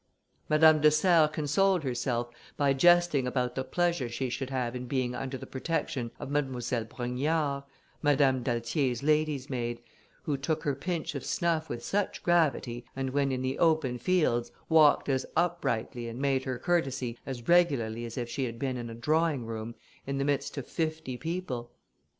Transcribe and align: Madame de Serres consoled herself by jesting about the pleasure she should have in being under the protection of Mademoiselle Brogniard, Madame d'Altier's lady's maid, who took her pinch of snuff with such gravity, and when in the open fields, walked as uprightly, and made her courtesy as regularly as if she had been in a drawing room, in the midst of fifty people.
Madame 0.49 0.81
de 0.81 0.89
Serres 0.89 1.29
consoled 1.31 1.83
herself 1.83 2.31
by 2.57 2.73
jesting 2.73 3.27
about 3.27 3.53
the 3.53 3.63
pleasure 3.63 4.09
she 4.09 4.31
should 4.31 4.49
have 4.49 4.75
in 4.75 4.87
being 4.87 5.13
under 5.13 5.37
the 5.37 5.45
protection 5.45 6.09
of 6.19 6.31
Mademoiselle 6.31 6.85
Brogniard, 6.85 7.61
Madame 8.01 8.41
d'Altier's 8.41 9.03
lady's 9.03 9.47
maid, 9.47 9.79
who 10.23 10.37
took 10.37 10.63
her 10.63 10.73
pinch 10.73 11.13
of 11.13 11.23
snuff 11.23 11.69
with 11.69 11.85
such 11.85 12.23
gravity, 12.23 12.83
and 12.95 13.11
when 13.11 13.31
in 13.31 13.43
the 13.43 13.59
open 13.59 13.99
fields, 13.99 14.51
walked 14.69 15.07
as 15.07 15.23
uprightly, 15.35 16.07
and 16.07 16.19
made 16.19 16.45
her 16.45 16.57
courtesy 16.57 17.19
as 17.27 17.47
regularly 17.47 18.03
as 18.03 18.17
if 18.17 18.27
she 18.27 18.45
had 18.45 18.57
been 18.57 18.77
in 18.77 18.89
a 18.89 18.95
drawing 18.95 19.45
room, 19.45 19.75
in 20.07 20.17
the 20.17 20.25
midst 20.25 20.57
of 20.57 20.65
fifty 20.65 21.15
people. 21.15 21.69